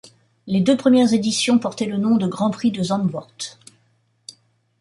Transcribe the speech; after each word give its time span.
Les 0.47 0.61
deux 0.61 0.75
premières 0.75 1.13
éditions 1.13 1.59
portaient 1.59 1.85
le 1.85 1.97
nom 1.97 2.17
de 2.17 2.25
Grand 2.25 2.49
Prix 2.49 2.71
de 2.71 2.81
Zandvoort. 2.81 3.59